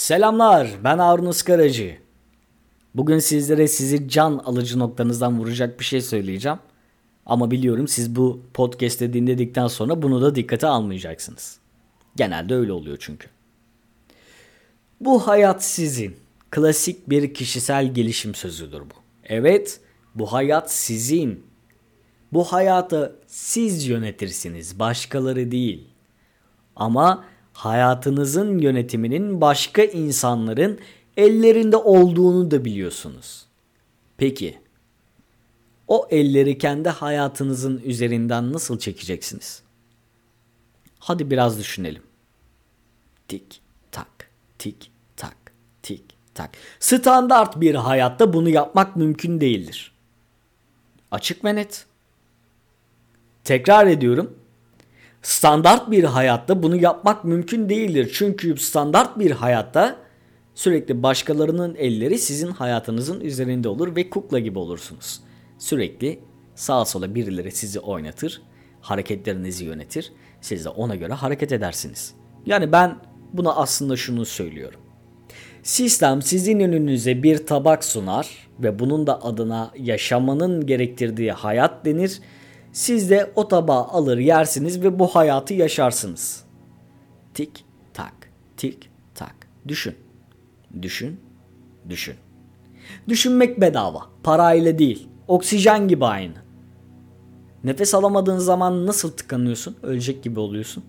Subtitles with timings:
[0.00, 1.98] Selamlar ben Harun Iskaracı.
[2.94, 6.58] Bugün sizlere sizi can alıcı noktanızdan vuracak bir şey söyleyeceğim.
[7.26, 11.58] Ama biliyorum siz bu podcast'i dinledikten sonra bunu da dikkate almayacaksınız.
[12.16, 13.28] Genelde öyle oluyor çünkü.
[15.00, 16.16] Bu hayat sizin.
[16.50, 18.94] Klasik bir kişisel gelişim sözüdür bu.
[19.24, 19.80] Evet,
[20.14, 21.46] bu hayat sizin.
[22.32, 25.88] Bu hayatı siz yönetirsiniz, başkaları değil.
[26.76, 27.24] Ama
[27.60, 30.80] hayatınızın yönetiminin başka insanların
[31.16, 33.46] ellerinde olduğunu da biliyorsunuz.
[34.16, 34.58] Peki
[35.88, 39.62] o elleri kendi hayatınızın üzerinden nasıl çekeceksiniz?
[40.98, 42.02] Hadi biraz düşünelim.
[43.28, 43.60] Tik
[43.92, 45.36] tak tik tak
[45.82, 46.04] tik
[46.34, 46.50] tak.
[46.80, 49.92] Standart bir hayatta bunu yapmak mümkün değildir.
[51.10, 51.86] Açık ve net.
[53.44, 54.39] Tekrar ediyorum.
[55.22, 58.10] Standart bir hayatta bunu yapmak mümkün değildir.
[58.14, 59.96] Çünkü standart bir hayatta
[60.54, 65.20] sürekli başkalarının elleri sizin hayatınızın üzerinde olur ve kukla gibi olursunuz.
[65.58, 66.20] Sürekli
[66.54, 68.42] sağa sola birileri sizi oynatır,
[68.80, 70.12] hareketlerinizi yönetir.
[70.40, 72.14] Siz de ona göre hareket edersiniz.
[72.46, 72.96] Yani ben
[73.32, 74.80] buna aslında şunu söylüyorum.
[75.62, 82.20] Sistem sizin önünüze bir tabak sunar ve bunun da adına yaşamanın gerektirdiği hayat denir
[82.72, 86.44] siz de o tabağı alır yersiniz ve bu hayatı yaşarsınız.
[87.34, 88.14] Tik tak,
[88.56, 89.34] tik tak.
[89.68, 89.94] Düşün.
[90.82, 91.20] Düşün,
[91.88, 92.14] düşün.
[93.08, 95.08] Düşünmek bedava, parayla değil.
[95.28, 96.34] Oksijen gibi aynı.
[97.64, 99.76] Nefes alamadığın zaman nasıl tıkanıyorsun?
[99.82, 100.84] Ölecek gibi oluyorsun.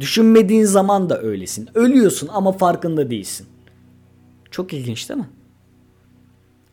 [0.00, 1.68] Düşünmediğin zaman da öylesin.
[1.74, 3.46] Ölüyorsun ama farkında değilsin.
[4.50, 5.28] Çok ilginç değil mi?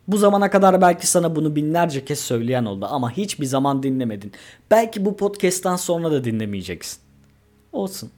[0.09, 4.31] Bu zamana kadar belki sana bunu binlerce kez söyleyen oldu ama hiçbir zaman dinlemedin.
[4.71, 6.99] Belki bu podcast'tan sonra da dinlemeyeceksin.
[7.71, 8.11] Olsun.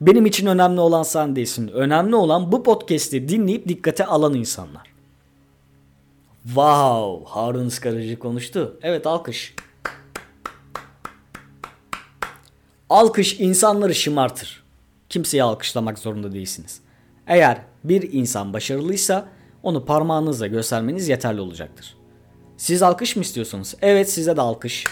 [0.00, 1.68] Benim için önemli olan sen değilsin.
[1.68, 4.92] Önemli olan bu podcast'i dinleyip dikkate alan insanlar.
[6.44, 8.78] Wow, Harun Iskaracı konuştu.
[8.82, 9.54] Evet alkış.
[12.90, 14.64] Alkış insanları şımartır.
[15.08, 16.80] Kimseyi alkışlamak zorunda değilsiniz.
[17.26, 19.35] Eğer bir insan başarılıysa
[19.66, 21.96] onu parmağınızla göstermeniz yeterli olacaktır.
[22.56, 23.74] Siz alkış mı istiyorsunuz?
[23.82, 24.84] Evet size de alkış.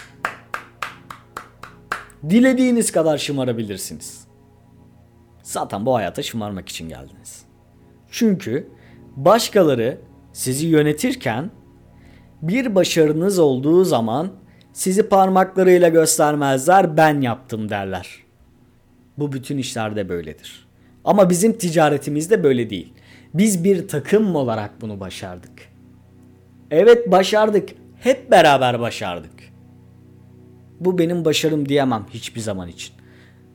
[2.29, 4.27] Dilediğiniz kadar şımarabilirsiniz.
[5.43, 7.45] Zaten bu hayata şımarmak için geldiniz.
[8.11, 8.69] Çünkü
[9.15, 9.97] başkaları
[10.33, 11.51] sizi yönetirken
[12.41, 14.31] bir başarınız olduğu zaman
[14.73, 18.23] sizi parmaklarıyla göstermezler ben yaptım derler.
[19.17, 20.67] Bu bütün işlerde böyledir.
[21.03, 22.93] Ama bizim ticaretimizde böyle değil.
[23.37, 25.51] Biz bir takım olarak bunu başardık.
[26.71, 27.69] Evet başardık.
[27.99, 29.33] Hep beraber başardık.
[30.79, 32.93] Bu benim başarım diyemem hiçbir zaman için.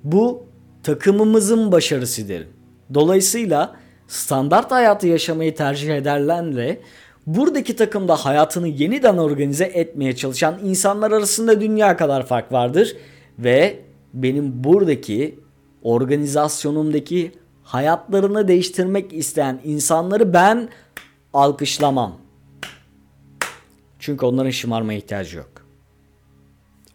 [0.05, 0.45] Bu
[0.83, 2.49] takımımızın başarısı derim.
[2.95, 3.77] Dolayısıyla
[4.09, 6.81] standart hayatı yaşamayı tercih ederlerle
[7.27, 12.97] buradaki takımda hayatını yeniden organize etmeye çalışan insanlar arasında dünya kadar fark vardır
[13.39, 13.79] ve
[14.15, 15.39] benim buradaki
[15.83, 17.33] organizasyonumdaki
[17.71, 20.69] hayatlarını değiştirmek isteyen insanları ben
[21.33, 22.19] alkışlamam.
[23.99, 25.51] Çünkü onların şımarmaya ihtiyacı yok.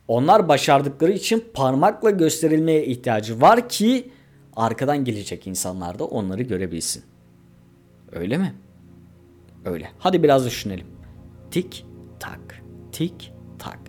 [0.08, 4.12] Onlar başardıkları için parmakla gösterilmeye ihtiyacı var ki
[4.56, 7.04] arkadan gelecek insanlar da onları görebilsin.
[8.12, 8.54] Öyle mi?
[9.66, 9.92] Öyle.
[10.00, 10.88] Hadi biraz düşünelim.
[11.52, 11.86] Tik
[12.20, 13.80] tak, tik tak,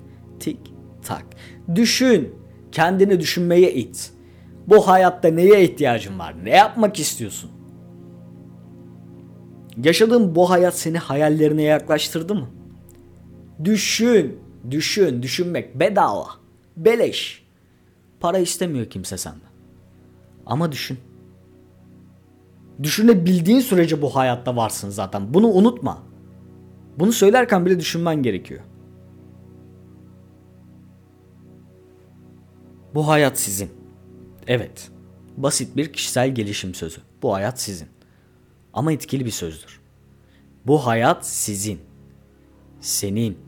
[0.41, 0.60] tik
[1.02, 1.25] tak.
[1.75, 2.34] Düşün.
[2.72, 4.16] Kendini düşünmeye it.
[4.69, 6.34] Bu hayatta neye ihtiyacın var?
[6.44, 7.50] Ne yapmak istiyorsun?
[9.82, 12.49] Yaşadığın bu hayat seni hayallerine yaklaştırdı mı?
[13.65, 14.41] Düşün,
[14.71, 16.26] düşün, düşünmek bedava,
[16.76, 17.47] beleş.
[18.21, 19.50] Para istemiyor kimse senden.
[20.47, 20.99] Ama düşün.
[22.82, 25.34] Düşünebildiğin sürece bu hayatta varsın zaten.
[25.34, 26.03] Bunu unutma.
[26.99, 28.60] Bunu söylerken bile düşünmen gerekiyor.
[32.94, 33.85] Bu hayat sizin.
[34.46, 34.90] Evet.
[35.36, 37.00] Basit bir kişisel gelişim sözü.
[37.22, 37.88] Bu hayat sizin.
[38.72, 39.81] Ama etkili bir sözdür.
[40.66, 41.81] Bu hayat sizin.
[42.81, 43.38] Senin.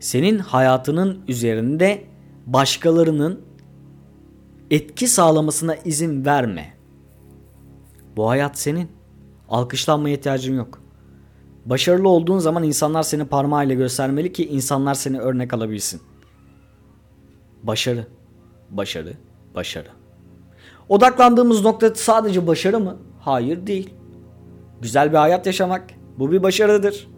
[0.00, 2.04] Senin hayatının üzerinde
[2.46, 3.40] başkalarının
[4.70, 6.74] etki sağlamasına izin verme.
[8.16, 8.88] Bu hayat senin.
[9.48, 10.82] Alkışlanmaya ihtiyacın yok.
[11.66, 16.00] Başarılı olduğun zaman insanlar seni parmağıyla göstermeli ki insanlar seni örnek alabilsin.
[17.62, 18.06] Başarı,
[18.70, 19.12] başarı,
[19.54, 19.99] başarı.
[20.90, 22.96] Odaklandığımız nokta sadece başarı mı?
[23.20, 23.94] Hayır değil.
[24.80, 25.84] Güzel bir hayat yaşamak
[26.18, 27.08] bu bir başarıdır.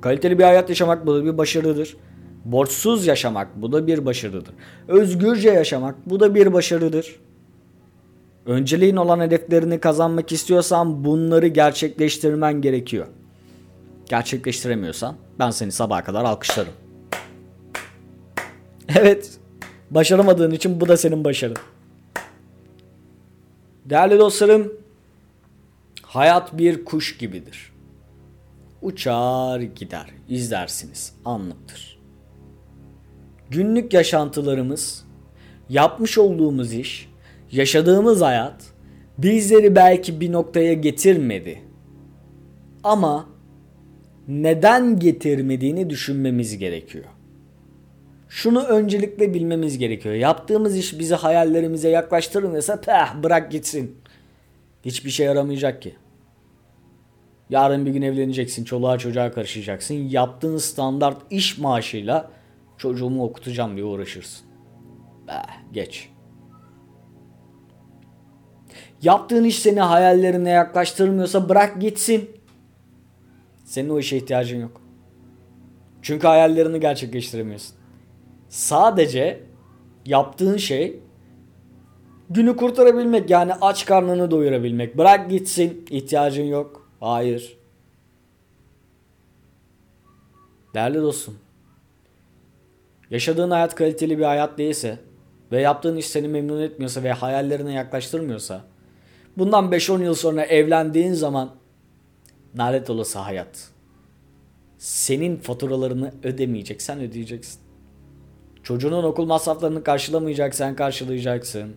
[0.00, 1.96] Kaliteli bir hayat yaşamak bu da bir başarıdır.
[2.44, 4.54] Borçsuz yaşamak bu da bir başarıdır.
[4.88, 7.20] Özgürce yaşamak bu da bir başarıdır.
[8.46, 13.06] Önceliğin olan hedeflerini kazanmak istiyorsan bunları gerçekleştirmen gerekiyor.
[14.08, 16.72] Gerçekleştiremiyorsan ben seni sabaha kadar alkışlarım.
[18.96, 19.30] Evet.
[19.90, 21.56] Başaramadığın için bu da senin başarın.
[23.90, 24.72] Değerli dostlarım,
[26.02, 27.72] hayat bir kuş gibidir.
[28.82, 31.98] Uçar gider, izlersiniz, anlıktır.
[33.50, 35.04] Günlük yaşantılarımız,
[35.68, 37.08] yapmış olduğumuz iş,
[37.52, 38.64] yaşadığımız hayat
[39.18, 41.62] bizleri belki bir noktaya getirmedi.
[42.84, 43.28] Ama
[44.28, 47.04] neden getirmediğini düşünmemiz gerekiyor.
[48.30, 50.14] Şunu öncelikle bilmemiz gerekiyor.
[50.14, 53.98] Yaptığımız iş bizi hayallerimize yaklaştırmıyorsa peh bırak gitsin.
[54.84, 55.94] Hiçbir şey yaramayacak ki.
[57.50, 59.94] Yarın bir gün evleneceksin, çoluğa çocuğa karışacaksın.
[59.94, 62.30] Yaptığın standart iş maaşıyla
[62.78, 64.46] çocuğumu okutacağım diye uğraşırsın.
[65.28, 66.08] Bah, geç.
[69.02, 72.30] Yaptığın iş seni hayallerine yaklaştırmıyorsa bırak gitsin.
[73.64, 74.82] Senin o işe ihtiyacın yok.
[76.02, 77.79] Çünkü hayallerini gerçekleştiremiyorsun.
[78.50, 79.40] Sadece
[80.06, 81.00] yaptığın şey
[82.30, 84.98] günü kurtarabilmek yani aç karnını doyurabilmek.
[84.98, 86.90] Bırak gitsin ihtiyacın yok.
[87.00, 87.58] Hayır.
[90.74, 91.38] Değerli dostum.
[93.10, 94.98] Yaşadığın hayat kaliteli bir hayat değilse
[95.52, 98.64] ve yaptığın iş seni memnun etmiyorsa ve hayallerine yaklaştırmıyorsa
[99.36, 101.50] bundan 5-10 yıl sonra evlendiğin zaman
[102.54, 103.70] nalet olası hayat.
[104.78, 107.69] Senin faturalarını ödemeyeceksen ödeyeceksin.
[108.62, 111.74] Çocuğunun okul masraflarını karşılamayacaksan karşılayacaksın.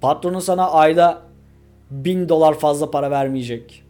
[0.00, 1.22] Patronun sana ayda
[1.90, 3.82] bin dolar fazla para vermeyecek.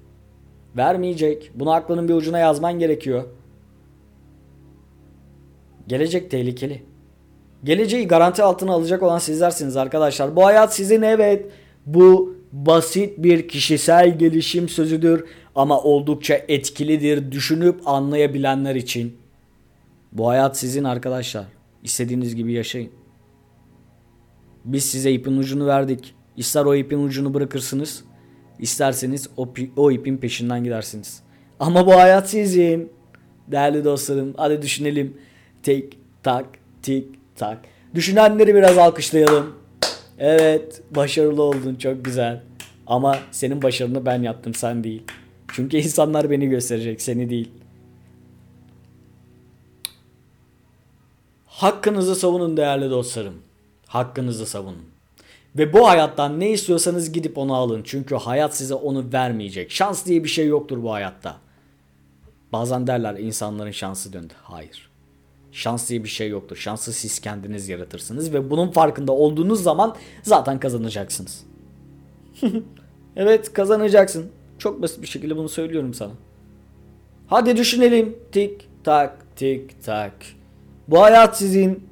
[0.77, 1.51] Vermeyecek.
[1.55, 3.25] Bunu aklının bir ucuna yazman gerekiyor.
[5.87, 6.83] Gelecek tehlikeli.
[7.65, 10.37] Geleceği garanti altına alacak olan sizlersiniz arkadaşlar.
[10.37, 11.51] Bu hayat sizin evet.
[11.87, 15.25] Bu basit bir kişisel gelişim sözüdür
[15.55, 19.17] ama oldukça etkilidir düşünüp anlayabilenler için.
[20.13, 21.56] Bu hayat sizin arkadaşlar.
[21.87, 22.91] İstediğiniz gibi yaşayın.
[24.65, 26.15] Biz size ipin ucunu verdik.
[26.37, 28.05] İster o ipin ucunu bırakırsınız,
[28.59, 31.23] isterseniz o, o ipin peşinden gidersiniz.
[31.61, 32.93] Ama bu hayat sizin.
[33.49, 35.17] Değerli dostlarım, hadi düşünelim.
[35.63, 36.47] Tik tak
[36.83, 37.59] tik tak.
[37.95, 39.55] Düşünenleri biraz alkışlayalım.
[40.19, 42.43] Evet, başarılı oldun, çok güzel.
[42.87, 45.03] Ama senin başarını ben yaptım, sen değil.
[45.53, 47.51] Çünkü insanlar beni gösterecek, seni değil.
[51.57, 53.35] Hakkınızı savunun değerli dostlarım.
[53.87, 54.85] Hakkınızı savunun.
[55.57, 57.83] Ve bu hayattan ne istiyorsanız gidip onu alın.
[57.85, 59.71] Çünkü hayat size onu vermeyecek.
[59.71, 61.37] Şans diye bir şey yoktur bu hayatta.
[62.53, 64.33] Bazen derler insanların şansı döndü.
[64.43, 64.91] Hayır.
[65.53, 66.57] Şans diye bir şey yoktur.
[66.57, 71.45] Şansı siz kendiniz yaratırsınız ve bunun farkında olduğunuz zaman zaten kazanacaksınız.
[73.17, 74.31] evet kazanacaksın.
[74.59, 76.13] Çok basit bir şekilde bunu söylüyorum sana.
[77.27, 78.19] Hadi düşünelim.
[78.33, 80.36] Tik tak tik tak.
[80.89, 81.89] Bu hayat sizin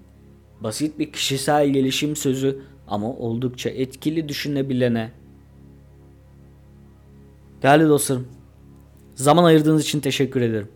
[0.61, 5.13] basit bir kişisel gelişim sözü ama oldukça etkili düşünebilene.
[7.63, 8.29] Değerli dostlarım,
[9.15, 10.69] zaman ayırdığınız için teşekkür ederim.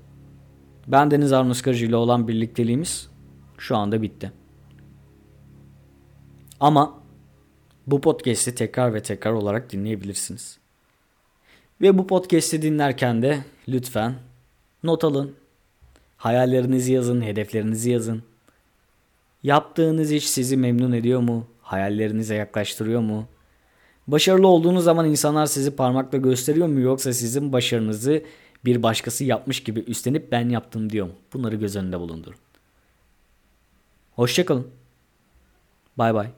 [0.86, 3.10] Ben Deniz Karıcı ile olan birlikteliğimiz
[3.58, 4.32] şu anda bitti.
[6.60, 6.98] Ama
[7.86, 10.58] bu podcast'i tekrar ve tekrar olarak dinleyebilirsiniz.
[11.80, 14.14] Ve bu podcast'i dinlerken de lütfen
[14.82, 15.34] not alın.
[16.18, 18.22] Hayallerinizi yazın, hedeflerinizi yazın.
[19.42, 21.46] Yaptığınız iş sizi memnun ediyor mu?
[21.62, 23.26] Hayallerinize yaklaştırıyor mu?
[24.06, 28.22] Başarılı olduğunuz zaman insanlar sizi parmakla gösteriyor mu yoksa sizin başarınızı
[28.64, 31.12] bir başkası yapmış gibi üstlenip ben yaptım diyor mu?
[31.32, 32.38] Bunları göz önünde bulundurun.
[34.12, 34.66] Hoşçakalın.
[35.96, 36.30] Bay bay.